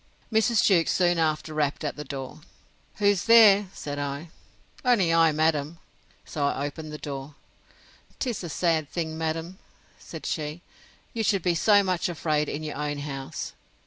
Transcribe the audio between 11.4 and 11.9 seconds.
be so